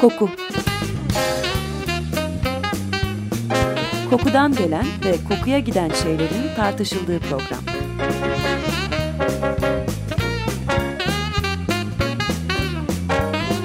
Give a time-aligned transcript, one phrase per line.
[0.00, 0.30] Koku
[4.10, 7.60] Kokudan gelen ve kokuya giden şeylerin tartışıldığı program.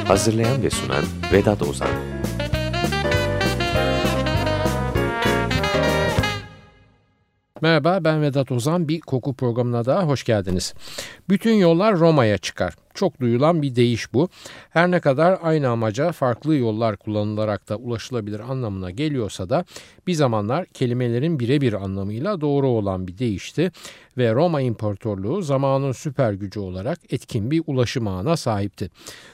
[0.08, 1.04] Hazırlayan ve sunan
[1.34, 1.88] Vedat Ozan
[7.62, 10.74] Merhaba ben Vedat Ozan bir koku programına daha hoş geldiniz.
[11.30, 12.74] Bütün yollar Roma'ya çıkar.
[12.94, 14.30] Çok duyulan bir deyiş bu.
[14.70, 19.66] Her ne kadar aynı amaca farklı yollar kullanılarak da ulaşılabilir anlamına geliyorsa da
[20.08, 23.72] bir zamanlar kelimelerin birebir anlamıyla doğru olan bir deyişti
[24.18, 28.90] ve Roma İmparatorluğu zamanın süper gücü olarak etkin bir ulaşım ağına sahipti.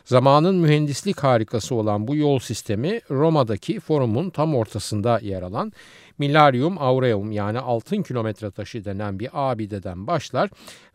[0.06, 5.74] Zamanın mühendislik harikası olan bu yol sistemi Roma'daki forumun tam ortasında yer alan
[6.20, 10.50] Milarium Aureum yani altın kilometre taşı denen bir abideden başlar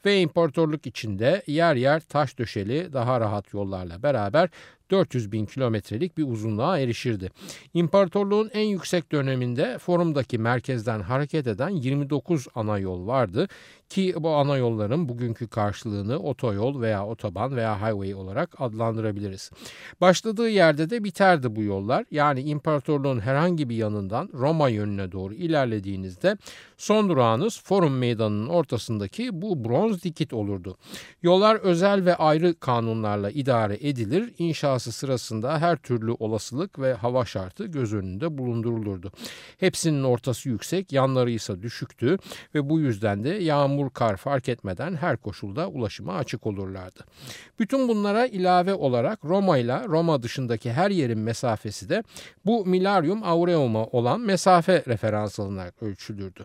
[0.04, 4.48] ve imparatorluk içinde yer yer taş döşeli daha rahat yollarla beraber
[4.90, 7.30] 400 bin kilometrelik bir uzunluğa erişirdi.
[7.74, 13.48] İmparatorluğun en yüksek döneminde forumdaki merkezden hareket eden 29 ana yol vardı
[13.88, 19.50] ki bu ana yolların bugünkü karşılığını otoyol veya otoban veya highway olarak adlandırabiliriz.
[20.00, 22.04] Başladığı yerde de biterdi bu yollar.
[22.10, 26.36] Yani imparatorluğun herhangi bir yanından Roma yönüne doğru ilerlediğinizde
[26.76, 30.76] son durağınız Forum Meydanı'nın ortasındaki bu bronz dikit olurdu.
[31.22, 34.32] Yollar özel ve ayrı kanunlarla idare edilir.
[34.74, 39.12] İnşası sırasında her türlü olasılık ve hava şartı göz önünde bulundurulurdu.
[39.60, 42.18] Hepsinin ortası yüksek, yanları ise düşüktü
[42.54, 47.04] ve bu yüzden de yağmur kar fark etmeden her koşulda ulaşıma açık olurlardı.
[47.58, 52.02] Bütün bunlara ilave olarak Roma ile Roma dışındaki her yerin mesafesi de
[52.46, 56.44] bu Milarium Aureum'a olan mesafe referans alınarak ölçülürdü.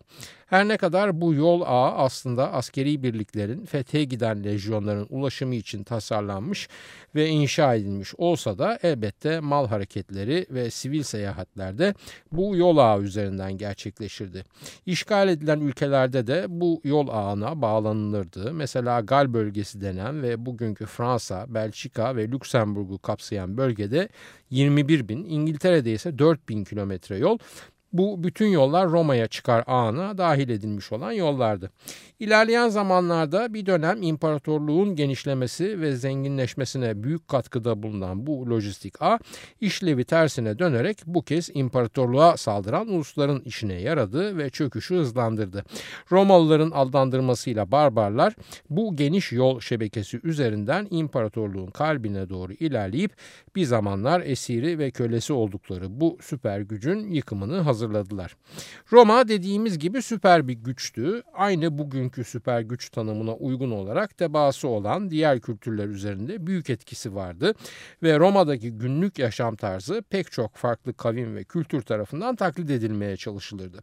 [0.50, 6.70] Her ne kadar bu yol ağı aslında askeri birliklerin fethe giden lejyonların ulaşımı için tasarlanmış
[7.16, 11.94] ve inşa edilmiş olsa da elbette mal hareketleri ve sivil seyahatlerde
[12.32, 14.44] bu yol ağı üzerinden gerçekleşirdi.
[14.86, 18.54] İşgal edilen ülkelerde de bu yol ağına bağlanılırdı.
[18.54, 24.10] Mesela Gal bölgesi denen ve bugünkü Fransa, Belçika ve Lüksemburg'u kapsayan bölgede
[24.50, 27.38] 21 bin, İngiltere'de ise 4 bin kilometre yol
[27.94, 31.72] bu bütün yollar Roma'ya çıkar ağına dahil edilmiş olan yollardı.
[32.20, 39.20] İlerleyen zamanlarda bir dönem imparatorluğun genişlemesi ve zenginleşmesine büyük katkıda bulunan bu lojistik ağ
[39.62, 45.64] işlevi tersine dönerek bu kez imparatorluğa saldıran ulusların işine yaradı ve çöküşü hızlandırdı.
[46.12, 48.36] Romalıların aldandırmasıyla barbarlar
[48.70, 53.12] bu geniş yol şebekesi üzerinden imparatorluğun kalbine doğru ilerleyip
[53.56, 57.79] bir zamanlar esiri ve kölesi oldukları bu süper gücün yıkımını hazırladılar.
[58.92, 61.24] Roma dediğimiz gibi süper bir güçtü.
[61.34, 67.54] Aynı bugünkü süper güç tanımına uygun olarak tebaası olan diğer kültürler üzerinde büyük etkisi vardı
[68.04, 73.80] ve Roma'daki günlük yaşam tarzı pek çok farklı kavim ve kültür tarafından taklit edilmeye çalışılırdı.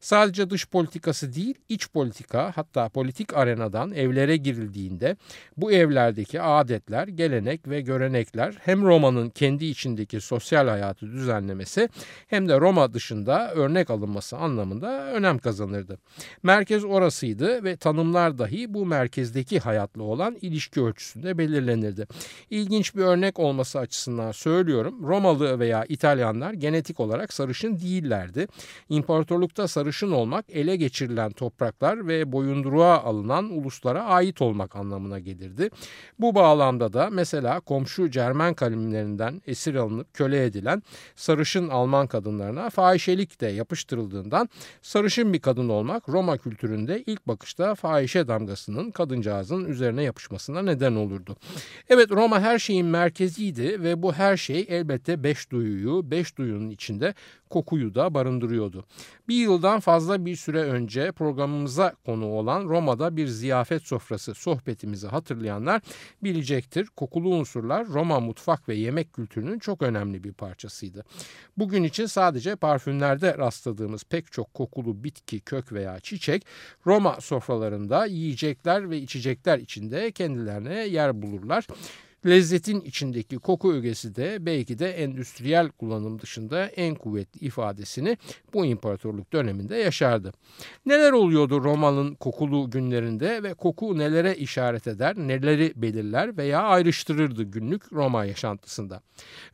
[0.00, 5.16] Sadece dış politikası değil, iç politika hatta politik arenadan evlere girildiğinde
[5.56, 11.88] bu evlerdeki adetler, gelenek ve görenekler hem Roma'nın kendi içindeki sosyal hayatı düzenlemesi
[12.26, 15.98] hem de Roma dışında örnek alınması anlamında önem kazanırdı.
[16.42, 22.06] Merkez orasıydı ve tanımlar dahi bu merkezdeki hayatla olan ilişki ölçüsünde belirlenirdi.
[22.50, 24.94] İlginç bir örnek olması açısından söylüyorum.
[25.02, 28.46] Romalı veya İtalyanlar genetik olarak sarışın değillerdi.
[28.88, 35.70] İmparatorlukta sarışın olmak ele geçirilen topraklar ve boyunduruğa alınan uluslara ait olmak anlamına gelirdi.
[36.18, 40.82] Bu bağlamda da mesela komşu Cermen kalimlerinden esir alınıp köle edilen
[41.16, 44.48] sarışın Alman kadınlarına fahişelik de yapıştırıldığından
[44.82, 51.36] sarışın bir kadın olmak Roma kültüründe ilk bakışta fahişe damgasının kadıncağızın üzerine yapışmasına neden olurdu.
[51.88, 57.14] Evet Roma her şeyin merkeziydi ve bu her şey elbette beş duyuyu, beş duyunun içinde
[57.54, 58.84] kokuyu da barındırıyordu.
[59.28, 65.82] Bir yıldan fazla bir süre önce programımıza konu olan Roma'da bir ziyafet sofrası sohbetimizi hatırlayanlar
[66.22, 66.86] bilecektir.
[66.96, 71.04] Kokulu unsurlar Roma mutfak ve yemek kültürünün çok önemli bir parçasıydı.
[71.56, 76.46] Bugün için sadece parfümlerde rastladığımız pek çok kokulu bitki, kök veya çiçek
[76.86, 81.66] Roma sofralarında yiyecekler ve içecekler içinde kendilerine yer bulurlar.
[82.26, 88.18] Lezzetin içindeki koku ögesi de belki de endüstriyel kullanım dışında en kuvvetli ifadesini
[88.54, 90.32] bu imparatorluk döneminde yaşardı.
[90.86, 97.92] Neler oluyordu Roma'nın kokulu günlerinde ve koku nelere işaret eder, neleri belirler veya ayrıştırırdı günlük
[97.92, 99.00] Roma yaşantısında?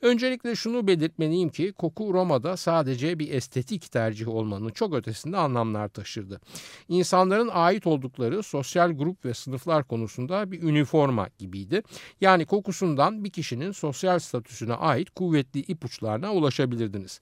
[0.03, 6.41] Öncelikle şunu belirtmeliyim ki koku Roma'da sadece bir estetik tercih olmanın çok ötesinde anlamlar taşırdı.
[6.89, 11.83] İnsanların ait oldukları sosyal grup ve sınıflar konusunda bir üniforma gibiydi.
[12.21, 17.21] Yani koku kokusundan bir kişinin sosyal statüsüne ait kuvvetli ipuçlarına ulaşabilirdiniz.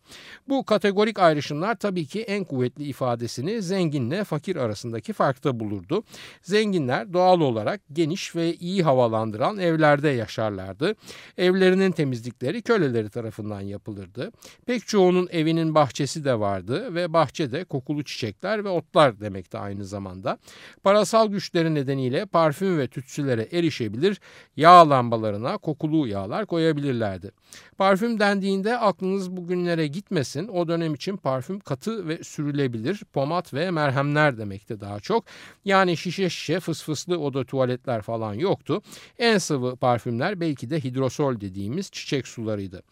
[0.49, 6.05] Bu kategorik ayrışımlar tabii ki en kuvvetli ifadesini zenginle fakir arasındaki farkta bulurdu.
[6.43, 10.95] Zenginler doğal olarak geniş ve iyi havalandıran evlerde yaşarlardı.
[11.37, 14.33] Evlerinin temizlikleri köleleri tarafından yapılırdı.
[14.67, 20.39] Pek çoğunun evinin bahçesi de vardı ve bahçede kokulu çiçekler ve otlar demekti aynı zamanda.
[20.83, 24.21] Parasal güçleri nedeniyle parfüm ve tütsülere erişebilir,
[24.57, 24.91] yağ
[25.29, 27.31] lambalarına kokulu yağlar koyabilirlerdi.
[27.79, 30.49] Parfüm dendiğinde aklınız bugünlere gitmesin.
[30.49, 35.25] O dönem için parfüm katı ve sürülebilir, pomat ve merhemler demekti daha çok.
[35.65, 38.83] Yani şişe şişe fısfıslı oda tuvaletler falan yoktu.
[39.19, 42.83] En sıvı parfümler belki de hidrosol dediğimiz çiçek sularıydı.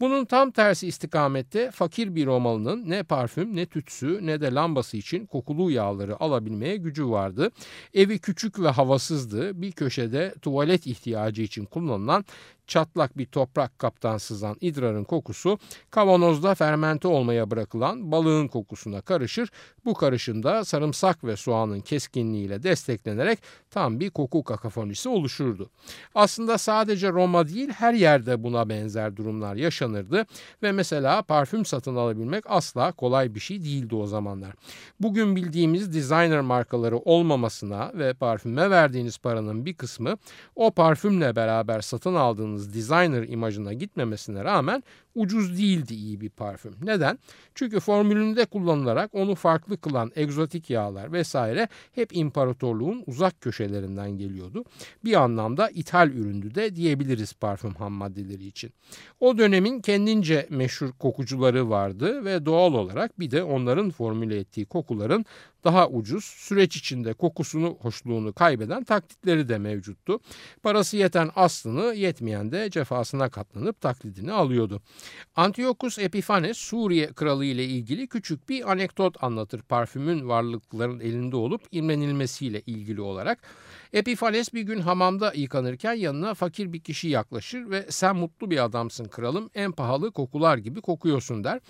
[0.00, 5.26] Bunun tam tersi istikamette fakir bir Romalı'nın ne parfüm ne tütsü ne de lambası için
[5.26, 7.50] kokulu yağları alabilmeye gücü vardı.
[7.94, 9.62] Evi küçük ve havasızdı.
[9.62, 12.24] Bir köşede tuvalet ihtiyacı için kullanılan
[12.66, 15.58] çatlak bir toprak kaptan sızan idrarın kokusu
[15.90, 19.50] kavanozda fermente olmaya bırakılan balığın kokusuna karışır.
[19.84, 23.38] Bu karışımda sarımsak ve soğanın keskinliğiyle desteklenerek
[23.70, 25.70] tam bir koku kakafonisi oluşurdu.
[26.14, 30.26] Aslında sadece Roma değil her yerde buna benzer durumlar yaşanırdı
[30.62, 34.52] ve mesela parfüm satın alabilmek asla kolay bir şey değildi o zamanlar.
[35.00, 40.16] Bugün bildiğimiz designer markaları olmamasına ve parfüme verdiğiniz paranın bir kısmı
[40.56, 44.82] o parfümle beraber satın aldığınız aldığınız designer imajına gitmemesine rağmen
[45.14, 46.74] ucuz değildi iyi bir parfüm.
[46.82, 47.18] Neden?
[47.54, 54.64] Çünkü formülünde kullanılarak onu farklı kılan egzotik yağlar vesaire hep imparatorluğun uzak köşelerinden geliyordu.
[55.04, 58.72] Bir anlamda ithal üründü de diyebiliriz parfüm ham maddeleri için.
[59.20, 65.24] O dönemin kendince meşhur kokucuları vardı ve doğal olarak bir de onların formüle ettiği kokuların
[65.64, 70.20] daha ucuz, süreç içinde kokusunu, hoşluğunu kaybeden taklitleri de mevcuttu.
[70.62, 74.82] Parası yeten aslını, yetmeyen de cefasına katlanıp taklidini alıyordu.
[75.36, 82.60] Antiochus Epiphanes Suriye kralı ile ilgili küçük bir anekdot anlatır parfümün varlıkların elinde olup imrenilmesiyle
[82.60, 83.38] ilgili olarak.
[83.94, 89.04] Epiphanes bir gün hamamda yıkanırken yanına fakir bir kişi yaklaşır ve sen mutlu bir adamsın
[89.04, 91.60] kralım en pahalı kokular gibi kokuyorsun der.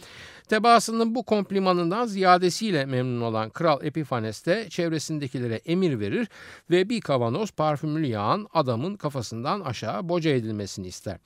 [0.48, 6.28] Tebaasının bu komplimanından ziyadesiyle memnun olan kral Epiphanes de çevresindekilere emir verir
[6.70, 11.18] ve bir kavanoz parfümlü yağın adamın kafasından aşağı boca edilmesini ister.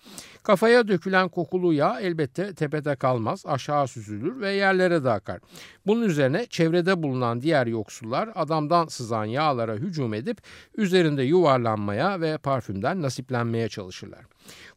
[0.43, 5.41] Kafaya dökülen kokulu yağ elbette tepede kalmaz aşağı süzülür ve yerlere de akar.
[5.87, 10.39] Bunun üzerine çevrede bulunan diğer yoksullar adamdan sızan yağlara hücum edip
[10.89, 14.21] üzerinde yuvarlanmaya ve parfümden nasiplenmeye çalışırlar.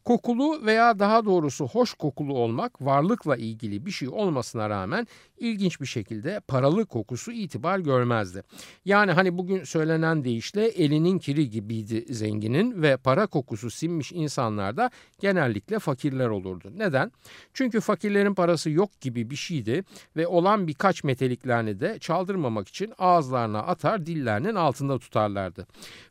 [0.04, 5.06] Kokulu veya daha doğrusu hoş kokulu olmak varlıkla ilgili bir şey olmasına rağmen
[5.38, 8.42] ilginç bir şekilde paralı kokusu itibar görmezdi.
[8.84, 14.90] Yani hani bugün söylenen deyişle elinin kiri gibiydi zenginin ve para kokusu sinmiş insanlar da
[15.20, 16.72] genellikle fakirler olurdu.
[16.76, 17.12] Neden?
[17.54, 19.84] Çünkü fakirlerin parası yok gibi bir şeydi
[20.16, 25.66] ve olan birkaç meteliklerini de çaldırmamak için ağızlarına atar dillerinin altında tutarlardı.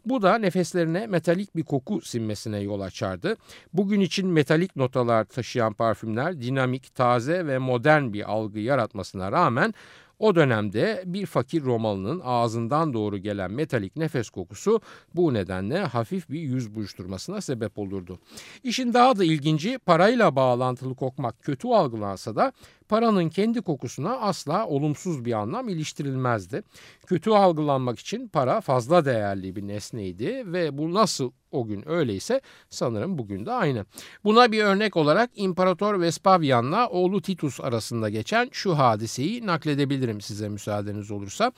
[0.06, 3.38] Bu da nefeslerine metalik bir koku sinmesine yol açardı.
[3.74, 9.74] Bugün için metalik notalar taşıyan parfümler dinamik, taze ve modern bir algı yaratmasına rağmen
[10.22, 14.82] o dönemde bir fakir Romalı'nın ağzından doğru gelen metalik nefes kokusu
[15.16, 18.20] bu nedenle hafif bir yüz buruşturmasına sebep olurdu.
[18.64, 22.52] İşin daha da ilginci parayla bağlantılı kokmak kötü algılansa da
[22.92, 26.64] paranın kendi kokusuna asla olumsuz bir anlam iliştirilmezdi.
[27.08, 33.18] Kötü algılanmak için para fazla değerli bir nesneydi ve bu nasıl o gün öyleyse sanırım
[33.18, 33.86] bugün de aynı.
[34.24, 41.12] Buna bir örnek olarak İmparator Vespasian'la oğlu Titus arasında geçen şu hadiseyi nakledebilirim size müsaadeniz
[41.12, 41.52] olursa.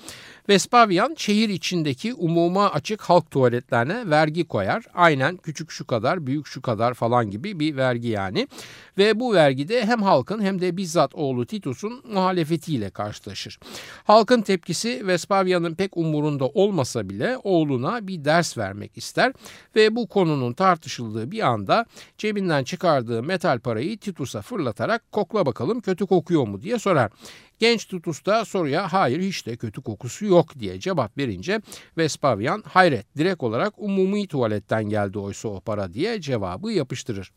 [0.50, 4.84] Vespasian şehir içindeki umuma açık halk tuvaletlerine vergi koyar.
[4.94, 8.48] Aynen küçük şu kadar, büyük şu kadar falan gibi bir vergi yani.
[8.98, 13.60] Ve bu vergide hem halkın hem de bizzat oğlu Titus'un muhalefetiyle karşılaşır.
[14.04, 19.34] Halkın tepkisi Vespasian'ın pek umurunda olmasa bile oğluna bir ders vermek ister
[19.76, 21.86] ve bu konunun tartışıldığı bir anda
[22.18, 27.12] cebinden çıkardığı metal parayı Titus'a fırlatarak kokla bakalım kötü kokuyor mu diye sorar.
[27.60, 31.62] Genç Tutus da soruya hayır hiç de kötü kokusu yok diye cevap verince
[31.98, 37.32] Vespasian hayret direkt olarak umumi tuvaletten geldi oysa o para diye cevabı yapıştırır.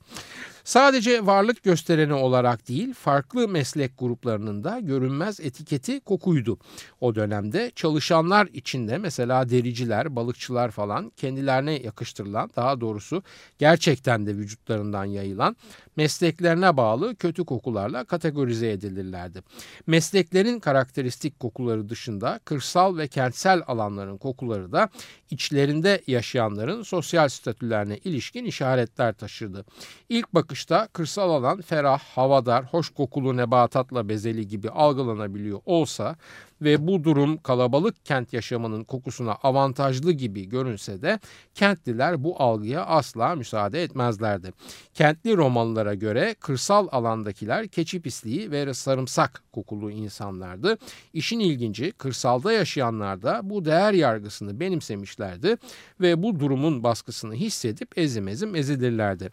[0.64, 6.58] Sadece varlık göstereni olarak değil farklı meslek gruplarının da görünmez etiketi kokuydu.
[7.00, 13.22] O dönemde çalışanlar içinde mesela dericiler, balıkçılar falan kendilerine yakıştırılan daha doğrusu
[13.58, 15.56] gerçekten de vücutlarından yayılan
[15.96, 19.42] mesleklerine bağlı kötü kokularla kategorize edilirlerdi.
[19.86, 24.88] Mesleklerin karakteristik kokuları dışında kırsal ve kentsel alanların kokuları da
[25.30, 29.64] içlerinde yaşayanların sosyal statülerine ilişkin işaretler taşırdı.
[30.08, 36.16] İlk bakışta kırsal alan ferah, havadar, hoş kokulu nebatatla bezeli gibi algılanabiliyor olsa
[36.62, 41.20] ve bu durum kalabalık kent yaşamının kokusuna avantajlı gibi görünse de
[41.54, 44.52] kentliler bu algıya asla müsaade etmezlerdi.
[44.94, 50.78] Kentli Romalılara göre kırsal alandakiler keçi pisliği ve sarımsak kokulu insanlardı.
[51.12, 55.56] İşin ilginci kırsalda yaşayanlar da bu değer yargısını benimsemişlerdi
[56.00, 59.30] ve bu durumun baskısını hissedip ezim ezim ezilirlerdi.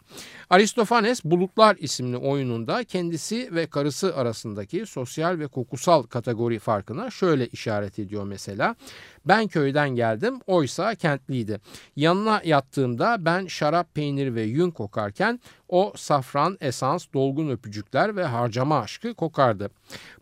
[0.50, 7.98] Aristofanes Bulutlar isimli oyununda kendisi ve karısı arasındaki sosyal ve kokusal kategori farkına şöyle işaret
[7.98, 8.76] ediyor mesela.
[9.24, 11.60] Ben köyden geldim oysa kentliydi.
[11.96, 18.78] Yanına yattığımda ben şarap, peynir ve yün kokarken o safran, esans, dolgun öpücükler ve harcama
[18.78, 19.70] aşkı kokardı.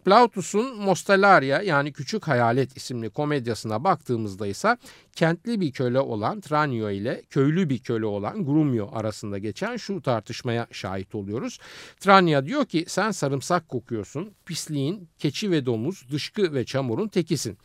[0.05, 4.77] Plautus'un Mostellaria yani Küçük Hayalet isimli komedyasına baktığımızda ise
[5.13, 10.67] kentli bir köle olan Tranio ile köylü bir köle olan Grumio arasında geçen şu tartışmaya
[10.73, 11.59] şahit oluyoruz.
[12.01, 17.59] Tranio diyor ki sen sarımsak kokuyorsun, pisliğin, keçi ve domuz, dışkı ve çamurun tekisin.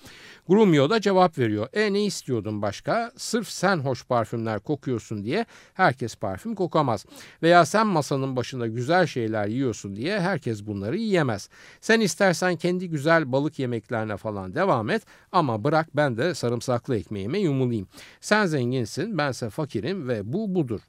[0.48, 1.68] Grumio da cevap veriyor.
[1.74, 3.12] E ne istiyordun başka?
[3.18, 7.06] Sırf sen hoş parfümler kokuyorsun diye herkes parfüm kokamaz.
[7.44, 11.50] Veya sen masanın başında güzel şeyler yiyorsun diye herkes bunları yiyemez.
[11.82, 17.40] Sen istersen kendi güzel balık yemeklerine falan devam et ama bırak ben de sarımsaklı ekmeğime
[17.40, 17.88] yumulayım.
[18.22, 20.82] Sen zenginsin bense fakirim ve bu budur.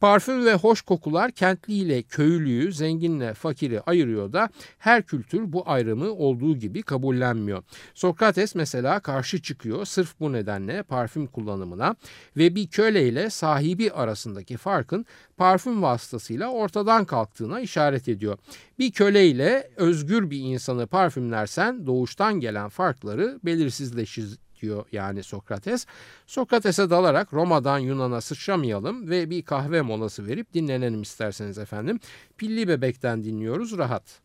[0.00, 6.12] Parfüm ve hoş kokular kentli ile köylüyü, zenginle fakiri ayırıyor da her kültür bu ayrımı
[6.12, 7.62] olduğu gibi kabullenmiyor.
[7.94, 11.96] Sokrates mesela karşı çıkıyor sırf bu nedenle parfüm kullanımına
[12.36, 18.38] ve bir köle ile sahibi arasındaki farkın parfüm vasıtasıyla ortadan kalktığına işaret ediyor.
[18.78, 25.86] Bir köle ile özgür bir insanı parfümlersen doğuştan gelen farkları belirsizleşir diyor yani Sokrates.
[26.26, 32.00] Sokrates'e dalarak Roma'dan Yunan'a sıçramayalım ve bir kahve molası verip dinlenelim isterseniz efendim.
[32.38, 34.20] Pilli Bebek'ten dinliyoruz rahat.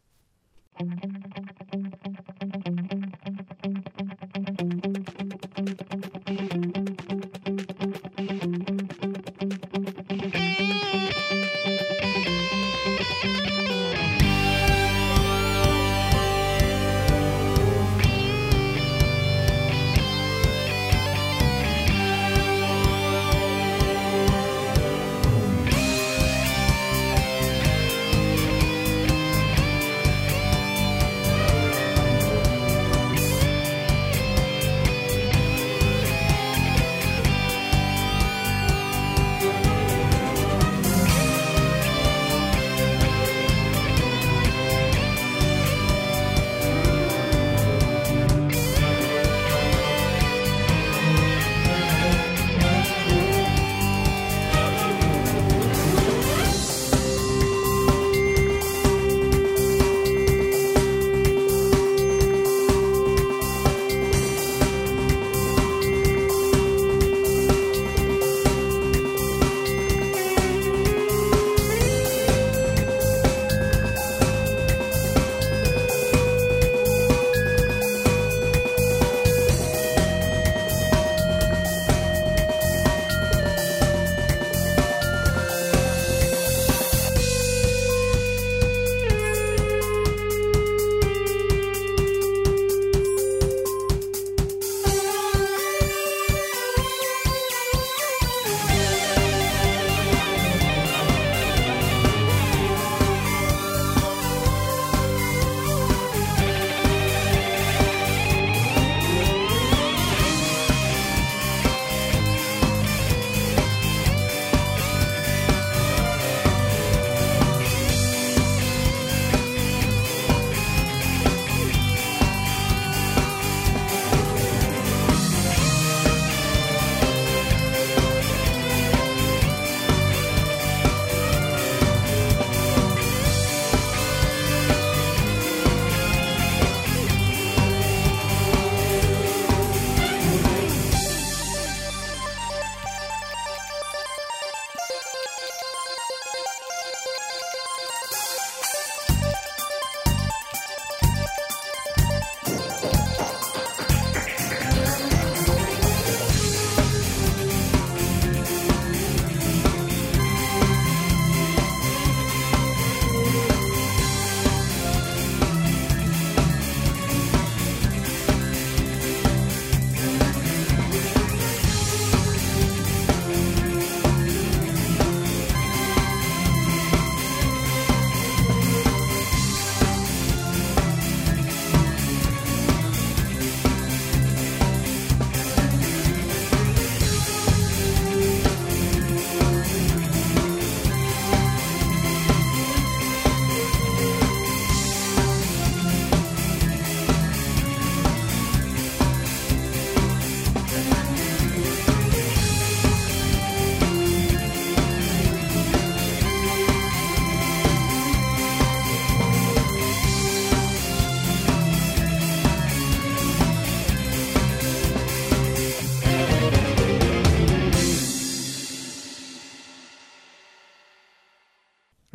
[0.82, 1.28] Müzik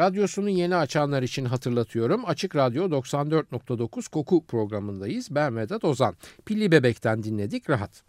[0.02, 2.22] Radyosunu yeni açanlar için hatırlatıyorum.
[2.26, 5.34] Açık Radyo 94.9 Koku programındayız.
[5.34, 6.14] Ben Vedat Ozan.
[6.46, 8.02] Pilli Bebek'ten dinledik rahat.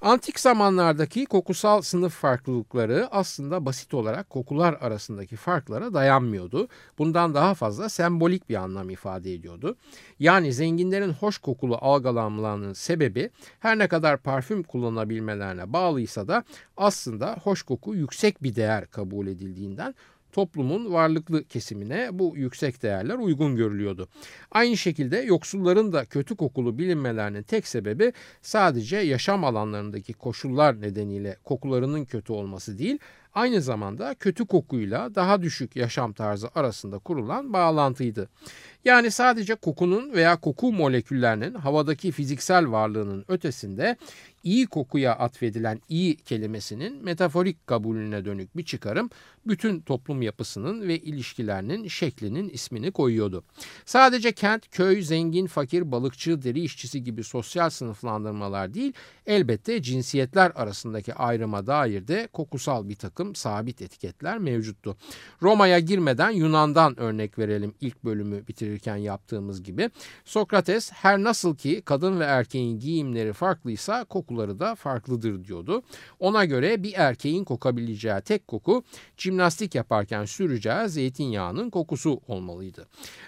[0.00, 6.68] Antik zamanlardaki kokusal sınıf farklılıkları aslında basit olarak kokular arasındaki farklara dayanmıyordu.
[6.98, 9.76] Bundan daha fazla sembolik bir anlam ifade ediyordu.
[10.18, 13.30] Yani zenginlerin hoş kokulu algılanmalarının sebebi
[13.60, 16.44] her ne kadar parfüm kullanabilmelerine bağlıysa da
[16.76, 19.94] aslında hoş koku yüksek bir değer kabul edildiğinden
[20.32, 24.08] toplumun varlıklı kesimine bu yüksek değerler uygun görülüyordu.
[24.50, 32.04] Aynı şekilde yoksulların da kötü kokulu bilinmelerinin tek sebebi sadece yaşam alanlarındaki koşullar nedeniyle kokularının
[32.04, 32.98] kötü olması değil,
[33.34, 38.28] aynı zamanda kötü kokuyla daha düşük yaşam tarzı arasında kurulan bağlantıydı.
[38.84, 43.96] Yani sadece kokunun veya koku moleküllerinin havadaki fiziksel varlığının ötesinde
[44.42, 49.10] iyi kokuya atfedilen iyi kelimesinin metaforik kabulüne dönük bir çıkarım
[49.46, 53.44] bütün toplum yapısının ve ilişkilerinin şeklinin ismini koyuyordu.
[53.84, 58.92] Sadece kent, köy, zengin, fakir, balıkçı, deri işçisi gibi sosyal sınıflandırmalar değil,
[59.26, 64.96] elbette cinsiyetler arasındaki ayrıma dair de kokusal bir takım sabit etiketler mevcuttu.
[65.42, 69.90] Roma'ya girmeden Yunan'dan örnek verelim ilk bölümü bitirirken yaptığımız gibi.
[70.24, 75.82] Sokrates her nasıl ki kadın ve erkeğin giyimleri farklıysa kokuları da farklıdır diyordu.
[76.20, 78.82] Ona göre bir erkeğin kokabileceği tek koku
[79.16, 82.86] jimnastik yaparken süreceği zeytinyağının kokusu olmalıydı.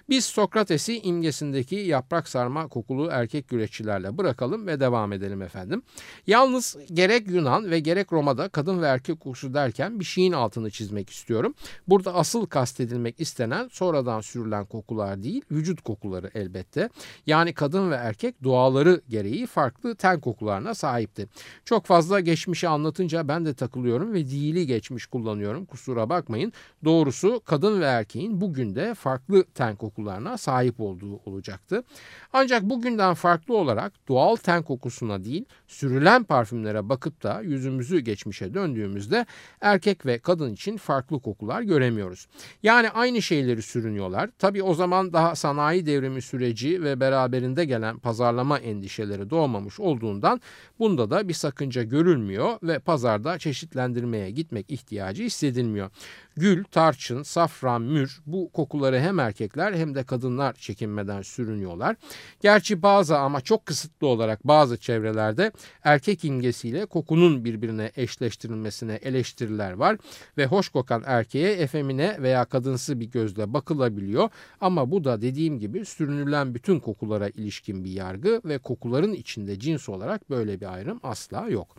[0.09, 5.83] Biz Sokrates'i imgesindeki yaprak sarma kokulu erkek güreşçilerle bırakalım ve devam edelim efendim.
[6.27, 11.11] Yalnız gerek Yunan ve gerek Roma'da kadın ve erkek kokusu derken bir şeyin altını çizmek
[11.11, 11.55] istiyorum.
[11.89, 16.89] Burada asıl kastedilmek istenen sonradan sürülen kokular değil, vücut kokuları elbette.
[17.27, 21.29] Yani kadın ve erkek doğaları gereği farklı ten kokularına sahipti.
[21.65, 25.65] Çok fazla geçmişi anlatınca ben de takılıyorum ve dili geçmiş kullanıyorum.
[25.65, 26.53] Kusura bakmayın.
[26.85, 31.85] Doğrusu kadın ve erkeğin bugün de farklı ten kokularına sahip olduğu olacaktı.
[32.33, 39.27] Ancak bugünden farklı olarak doğal ten kokusuna değil, sürülen parfümlere bakıp da yüzümüzü geçmişe döndüğümüzde
[39.61, 42.27] erkek ve kadın için farklı kokular göremiyoruz.
[42.63, 44.31] Yani aynı şeyleri sürünüyorlar.
[44.39, 50.41] Tabi o zaman daha sanayi devrimi süreci ve beraberinde gelen pazarlama endişeleri doğmamış olduğundan
[50.83, 55.91] bunda da bir sakınca görülmüyor ve pazarda çeşitlendirmeye gitmek ihtiyacı hissedilmiyor.
[56.37, 61.97] Gül, tarçın, safran, mür bu kokuları hem erkekler hem de kadınlar çekinmeden sürünüyorlar.
[62.41, 65.53] Gerçi bazı ama çok kısıtlı olarak bazı çevrelerde
[65.85, 69.97] erkek imgesiyle kokunun birbirine eşleştirilmesine eleştiriler var
[70.37, 74.29] ve hoş kokan erkeğe efemine veya kadınsı bir gözle bakılabiliyor
[74.61, 79.89] ama bu da dediğim gibi sürünülen bütün kokulara ilişkin bir yargı ve kokuların içinde cins
[79.89, 81.77] olarak böyle bir ayrım asla yok.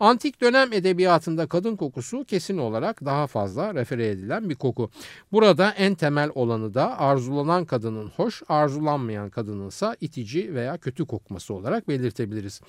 [0.00, 4.90] Antik dönem edebiyatında kadın kokusu kesin olarak daha fazla refere edilen bir koku.
[5.32, 11.88] Burada en temel olanı da arzulanan kadının hoş, arzulanmayan kadınınsa itici veya kötü kokması olarak
[11.88, 12.60] belirtebiliriz.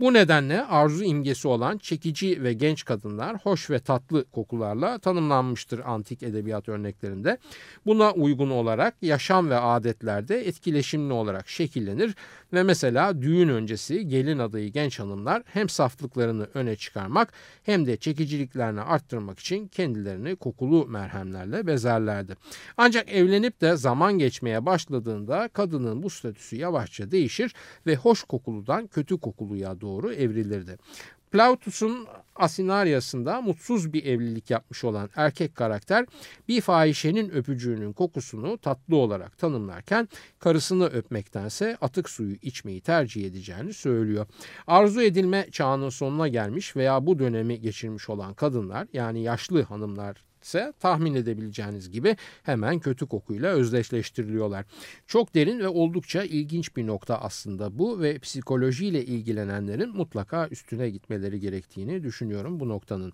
[0.00, 6.22] Bu nedenle arzu imgesi olan çekici ve genç kadınlar hoş ve tatlı kokularla tanımlanmıştır antik
[6.22, 7.38] edebiyat örneklerinde.
[7.86, 12.14] Buna uygun olarak yaşam ve adetlerde etkileşimli olarak şekillenir
[12.52, 18.80] ve mesela düğün öncesi gelin adayı genç hanımlar hem saflıklarını öne çıkarmak hem de çekiciliklerini
[18.80, 22.36] arttırmak için kendilerini kokulu merhemlerle bezerlerdi.
[22.76, 27.54] Ancak evlenip de zaman geçmeye başladığında kadının bu statüsü yavaşça değişir
[27.86, 30.78] ve hoş kokuludan kötü kokuluya doğru evrilirdi.
[31.32, 32.06] Plautus'un
[32.36, 36.06] Asinaryasında mutsuz bir evlilik yapmış olan erkek karakter
[36.48, 40.08] bir fahişenin öpücüğünün kokusunu tatlı olarak tanımlarken
[40.38, 44.26] karısını öpmektense atık suyu içmeyi tercih edeceğini söylüyor.
[44.66, 50.72] Arzu edilme çağının sonuna gelmiş veya bu dönemi geçirmiş olan kadınlar yani yaşlı hanımlar ise
[50.80, 54.64] tahmin edebileceğiniz gibi hemen kötü kokuyla özdeşleştiriliyorlar.
[55.06, 61.40] Çok derin ve oldukça ilginç bir nokta aslında bu ve psikolojiyle ilgilenenlerin mutlaka üstüne gitmeleri
[61.40, 63.12] gerektiğini düşünüyorum bu noktanın.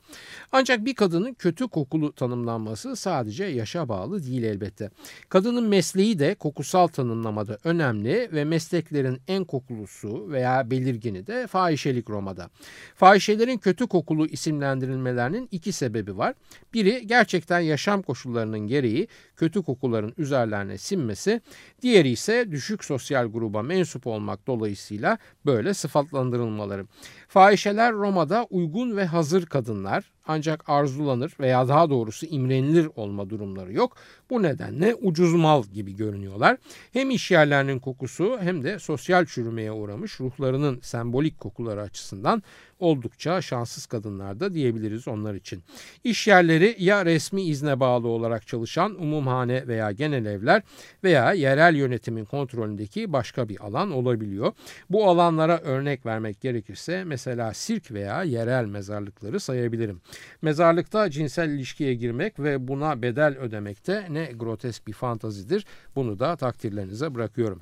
[0.53, 4.91] Ancak bir kadının kötü kokulu tanımlanması sadece yaşa bağlı değil elbette.
[5.29, 12.51] Kadının mesleği de kokusal tanımlamada önemli ve mesleklerin en kokulusu veya belirgini de fahişelik Roma'da.
[12.95, 16.35] Fahişelerin kötü kokulu isimlendirilmelerinin iki sebebi var.
[16.75, 17.18] Biri gerçekten
[17.61, 21.41] yaşam koşullarının gereği kötü kokuların üzerlerine sinmesi,
[21.83, 26.87] diğeri ise düşük sosyal gruba mensup olmak dolayısıyla böyle sıfatlandırılmaları.
[27.29, 33.97] Fahişeler Roma'da uygun ve hazır kadınlar, ancak arzulanır veya daha doğrusu imrenilir olma durumları yok.
[34.31, 36.57] Bu nedenle ucuz mal gibi görünüyorlar.
[36.93, 42.43] Hem iş yerlerinin kokusu hem de sosyal çürümeye uğramış ruhlarının sembolik kokuları açısından
[42.81, 45.63] oldukça şanssız kadınlar da diyebiliriz onlar için.
[46.05, 50.63] İş yerleri ya resmi izne bağlı olarak çalışan umumhane veya genel evler
[51.05, 54.53] veya yerel yönetimin kontrolündeki başka bir alan olabiliyor.
[54.91, 60.01] Bu alanlara örnek vermek gerekirse mesela sirk veya yerel mezarlıkları sayabilirim.
[60.43, 65.67] Mezarlıkta cinsel ilişkiye girmek ve buna bedel ödemekte ne grotesk bir fantazidir.
[65.97, 67.61] Bunu da takdirlerinize bırakıyorum.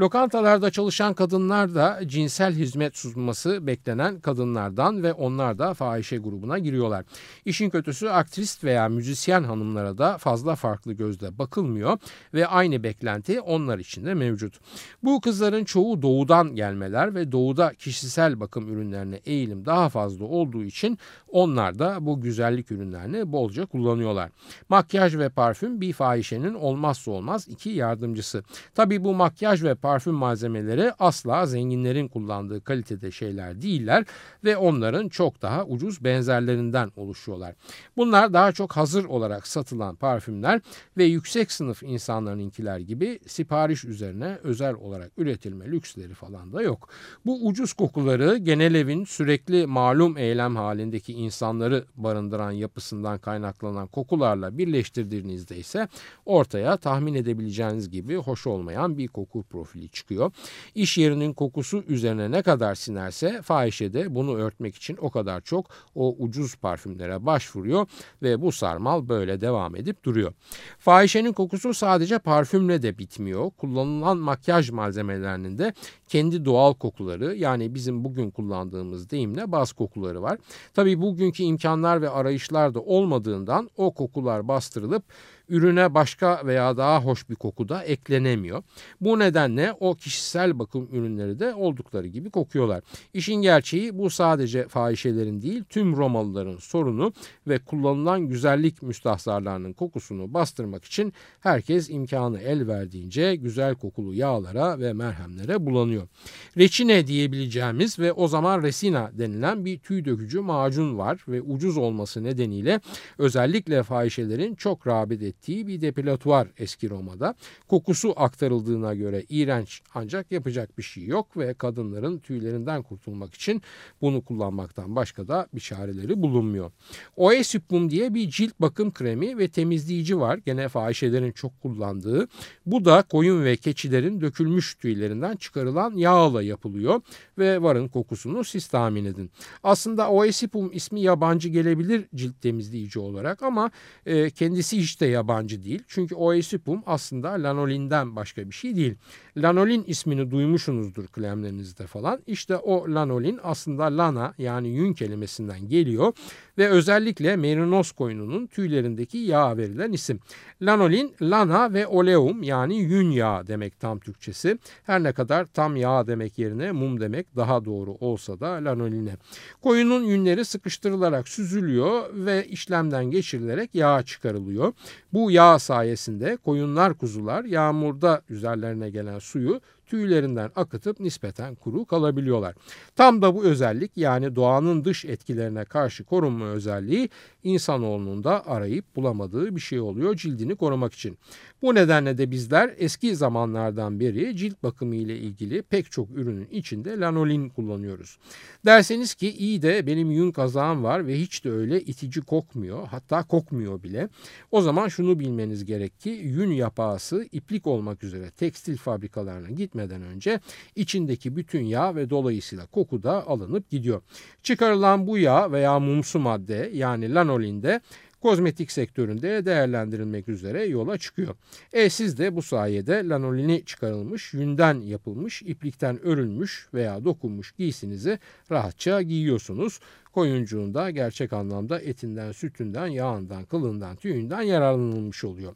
[0.00, 7.04] Lokantalarda çalışan kadınlar da cinsel hizmet sunması beklenen kadınlardan ve onlar da fahişe grubuna giriyorlar.
[7.44, 11.98] İşin kötüsü aktrist veya müzisyen hanımlara da fazla farklı gözle bakılmıyor
[12.34, 14.60] ve aynı beklenti onlar için de mevcut.
[15.02, 20.98] Bu kızların çoğu doğudan gelmeler ve doğuda kişisel bakım ürünlerine eğilim daha fazla olduğu için
[21.28, 24.30] onlar da bu güzellik ürünlerini bolca kullanıyorlar.
[24.68, 28.42] Makyaj ve parfüm bir fahişenin olmazsa olmaz iki yardımcısı.
[28.74, 34.04] Tabi bu makyaj ve parfüm malzemeleri asla zenginlerin kullandığı kalitede şeyler değiller
[34.44, 37.54] ve onların çok daha ucuz benzerlerinden oluşuyorlar.
[37.96, 40.60] Bunlar daha çok hazır olarak satılan parfümler
[40.96, 46.88] ve yüksek sınıf insanlarınkiler gibi sipariş üzerine özel olarak üretilme lüksleri falan da yok.
[47.26, 55.56] Bu ucuz kokuları genel evin sürekli malum eylem halindeki insanları barındıran yapısından kaynaklanan kokularla birleştirdiğinizde
[55.56, 55.88] ise
[56.26, 60.32] ortaya tahmin edebileceğiniz gibi hoş olmayan bir koku profili çıkıyor.
[60.74, 65.66] İş yerinin kokusu üzerine ne kadar sinerse fahişe de bunu örtmek için o kadar çok
[65.94, 67.86] o ucuz parfümlere başvuruyor
[68.22, 70.32] ve bu sarmal böyle devam edip duruyor.
[70.78, 73.50] Fahişenin kokusu sadece parfümle de bitmiyor.
[73.50, 75.72] Kullanılan makyaj malzemelerinin de
[76.08, 80.38] kendi doğal kokuları yani bizim bugün kullandığımız deyimle baz kokuları var.
[80.74, 85.02] Tabii bugünkü imkanlar ve arayışlar da olmadığından o kokular bastırılıp
[85.48, 88.62] ürüne başka veya daha hoş bir koku da eklenemiyor.
[89.00, 92.82] Bu nedenle o kişisel bakım ürünleri de oldukları gibi kokuyorlar.
[93.14, 97.12] İşin gerçeği bu sadece fahişelerin değil tüm Romalıların sorunu
[97.48, 104.92] ve kullanılan güzellik müstahzarlarının kokusunu bastırmak için herkes imkanı el verdiğince güzel kokulu yağlara ve
[104.92, 106.08] merhemlere bulanıyor.
[106.56, 112.24] Reçine diyebileceğimiz ve o zaman resina denilen bir tüy dökücü macun var ve ucuz olması
[112.24, 112.80] nedeniyle
[113.18, 117.34] özellikle fahişelerin çok rağbet ettiği ettiği bir depilatuar eski Roma'da.
[117.68, 123.62] Kokusu aktarıldığına göre iğrenç ancak yapacak bir şey yok ve kadınların tüylerinden kurtulmak için
[124.00, 126.70] bunu kullanmaktan başka da bir çareleri bulunmuyor.
[127.16, 130.40] Oesipum diye bir cilt bakım kremi ve temizleyici var.
[130.46, 132.28] Gene fahişelerin çok kullandığı.
[132.66, 137.00] Bu da koyun ve keçilerin dökülmüş tüylerinden çıkarılan yağla yapılıyor
[137.38, 139.30] ve varın kokusunu siz tahmin edin.
[139.62, 143.70] Aslında Oesipum ismi yabancı gelebilir cilt temizleyici olarak ama
[144.06, 145.82] e, kendisi hiç de yabancı yabancı değil.
[145.88, 148.94] Çünkü oesipum aslında lanolinden başka bir şey değil.
[149.36, 152.20] Lanolin ismini duymuşsunuzdur klemlerinizde falan.
[152.26, 156.12] İşte o lanolin aslında lana yani yün kelimesinden geliyor
[156.58, 160.20] ve özellikle merinos koyununun tüylerindeki yağ verilen isim.
[160.62, 164.58] Lanolin, lana ve oleum yani yün yağı demek tam Türkçesi.
[164.86, 169.16] Her ne kadar tam yağ demek yerine mum demek daha doğru olsa da lanoline.
[169.62, 174.72] Koyunun yünleri sıkıştırılarak süzülüyor ve işlemden geçirilerek yağ çıkarılıyor.
[175.12, 182.54] Bu yağ sayesinde koyunlar kuzular yağmurda üzerlerine gelen suyu tüylerinden akıtıp nispeten kuru kalabiliyorlar.
[182.96, 187.08] Tam da bu özellik yani doğanın dış etkilerine karşı korunma özelliği
[187.42, 191.18] insanoğlunun da arayıp bulamadığı bir şey oluyor cildini korumak için.
[191.62, 197.00] Bu nedenle de bizler eski zamanlardan beri cilt bakımı ile ilgili pek çok ürünün içinde
[197.00, 198.18] lanolin kullanıyoruz.
[198.64, 203.22] Derseniz ki iyi de benim yün kazağım var ve hiç de öyle itici kokmuyor hatta
[203.22, 204.08] kokmuyor bile.
[204.50, 210.40] O zaman şunu bilmeniz gerek ki yün yapağısı iplik olmak üzere tekstil fabrikalarına gitmeden önce
[210.76, 214.02] içindeki bütün yağ ve dolayısıyla koku da alınıp gidiyor.
[214.42, 217.80] Çıkarılan bu yağ veya mumsu madde yani lanolin de
[218.20, 221.34] kozmetik sektöründe değerlendirilmek üzere yola çıkıyor.
[221.72, 228.18] E siz de bu sayede lanolini çıkarılmış, yünden yapılmış, iplikten örülmüş veya dokunmuş giysinizi
[228.50, 229.80] rahatça giyiyorsunuz
[230.12, 235.54] koyuncuğunda gerçek anlamda etinden, sütünden, yağından, kılından, tüyünden yararlanılmış oluyor.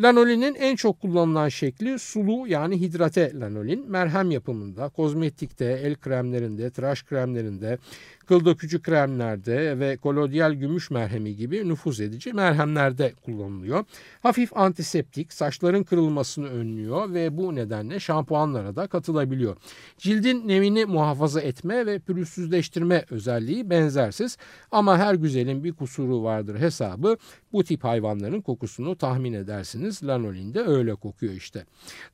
[0.00, 3.90] Lanolinin en çok kullanılan şekli sulu yani hidrate lanolin.
[3.90, 7.78] Merhem yapımında, kozmetikte, el kremlerinde, tıraş kremlerinde,
[8.26, 13.84] kıl dökücü kremlerde ve kolodyal gümüş merhemi gibi nüfuz edici merhemlerde kullanılıyor.
[14.22, 19.56] Hafif antiseptik, saçların kırılmasını önlüyor ve bu nedenle şampuanlara da katılabiliyor.
[19.98, 24.36] Cildin nemini muhafaza etme ve pürüzsüzleştirme özelliği benzer benzersiz
[24.70, 27.16] ama her güzelin bir kusuru vardır hesabı
[27.52, 30.04] bu tip hayvanların kokusunu tahmin edersiniz.
[30.04, 31.64] Lanolin de öyle kokuyor işte.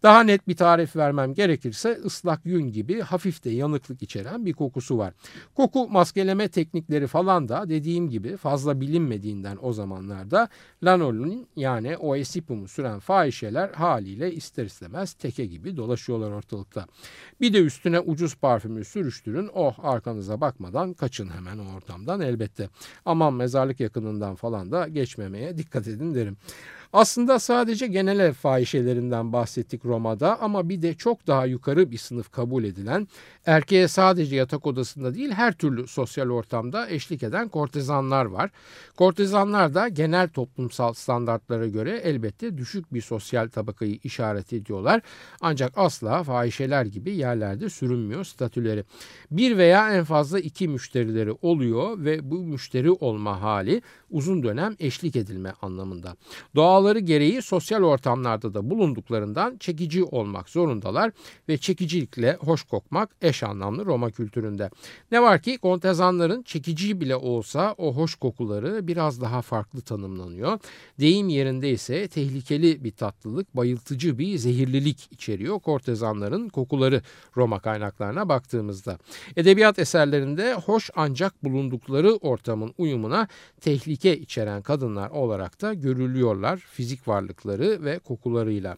[0.03, 4.99] Daha net bir tarif vermem gerekirse ıslak yün gibi hafif de yanıklık içeren bir kokusu
[4.99, 5.15] var.
[5.55, 10.49] Koku maskeleme teknikleri falan da dediğim gibi fazla bilinmediğinden o zamanlarda
[10.83, 16.87] lanolin yani oesipumu süren fahişeler haliyle ister istemez teke gibi dolaşıyorlar ortalıkta.
[17.41, 22.69] Bir de üstüne ucuz parfümü sürüştürün oh arkanıza bakmadan kaçın hemen o ortamdan elbette.
[23.05, 24.87] Aman mezarlık yakınından falan da
[25.27, 26.37] geçmemeye dikkat edin derim.
[26.93, 32.31] Aslında sadece genel ev fahişelerinden bahsettik Roma'da ama bir de çok daha yukarı bir sınıf
[32.33, 33.09] kabul edilen
[33.47, 38.51] erkeğe sadece yatak odasında değil her türlü sosyal ortamda eşlik eden kortezanlar var.
[38.97, 45.03] Kortezanlar da genel toplumsal standartlara göre elbette düşük bir sosyal tabakayı işaret ediyorlar.
[45.41, 48.85] Ancak asla fahişeler gibi yerlerde sürünmüyor statüleri.
[49.31, 55.17] Bir veya en fazla iki müşterileri oluyor ve bu müşteri olma hali uzun dönem eşlik
[55.17, 56.17] edilme anlamında.
[56.77, 61.13] Doğaları gereği sosyal ortamlarda da bulunduklarından çekici olmak zorundalar
[61.49, 64.71] ve çekicilikle hoş kokmak eş anlamlı Roma kültüründe.
[65.13, 70.59] Ne var ki kontezanların çekici bile olsa o hoş kokuları biraz daha farklı tanımlanıyor.
[71.01, 77.03] Deyim yerinde ise tehlikeli bir tatlılık, bayıltıcı bir zehirlilik içeriyor kortezanların kokuları
[77.37, 78.99] Roma kaynaklarına baktığımızda.
[79.37, 83.29] Edebiyat eserlerinde hoş ancak bulundukları ortamın uyumuna
[83.61, 88.77] tehlike içeren kadınlar olarak da görülüyorlar fizik varlıkları ve kokularıyla.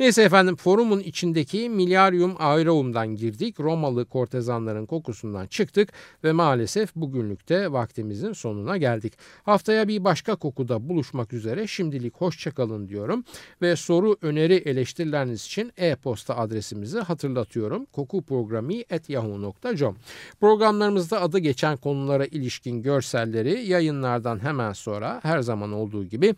[0.00, 3.60] Neyse efendim forumun içindeki Miliarium Aereum'dan girdik.
[3.60, 5.92] Romalı kortezanların kokusundan çıktık
[6.24, 9.12] ve maalesef bugünlükte vaktimizin sonuna geldik.
[9.42, 13.24] Haftaya bir başka kokuda buluşmak üzere şimdilik hoşçakalın diyorum
[13.62, 17.84] ve soru, öneri, eleştirileriniz için e-posta adresimizi hatırlatıyorum.
[17.84, 19.96] kokuprogrami.yahoo.com
[20.40, 26.34] Programlarımızda adı geçen konulara ilişkin görselleri yayınlardan hemen sonra her zaman olduğu gibi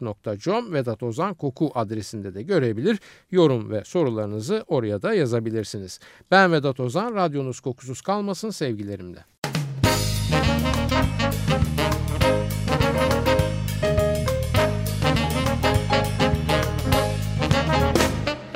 [0.00, 2.98] facebook.com Vedat Ozan Koku adresinde de görebilir.
[3.30, 6.00] Yorum ve sorularınızı oraya da yazabilirsiniz.
[6.30, 9.24] Ben Vedat Ozan, radyonuz kokusuz kalmasın sevgilerimle.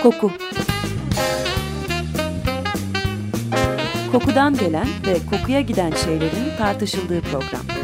[0.03, 0.31] Koku
[4.13, 7.84] Kokudan gelen ve kokuya giden şeylerin tartışıldığı program.